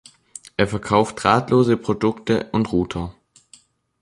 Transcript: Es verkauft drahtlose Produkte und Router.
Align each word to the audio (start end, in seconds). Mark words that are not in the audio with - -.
Es 0.57 0.71
verkauft 0.71 1.23
drahtlose 1.23 1.77
Produkte 1.77 2.49
und 2.53 2.71
Router. 2.71 3.13